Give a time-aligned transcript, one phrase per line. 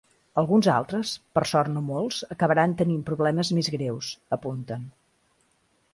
[0.41, 4.93] “Alguns altres, per sort no molts, acabaran tenint problemes més greus”, apunten.